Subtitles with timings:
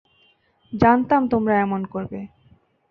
[0.73, 2.19] জানতাম তোমরা এমন করবে।